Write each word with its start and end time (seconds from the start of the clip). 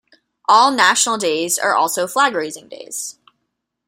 All 0.49 0.71
National 0.71 1.19
Days 1.19 1.59
are 1.59 1.75
also 1.75 2.07
Flag 2.07 2.33
Raising 2.33 2.67
Days. 2.67 3.19